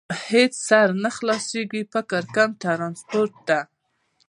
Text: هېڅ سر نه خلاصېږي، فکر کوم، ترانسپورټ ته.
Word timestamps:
هېڅ 0.29 0.53
سر 0.67 0.87
نه 1.03 1.09
خلاصېږي، 1.15 1.81
فکر 1.93 2.21
کوم، 2.35 2.51
ترانسپورټ 2.63 3.33
ته. 3.47 3.59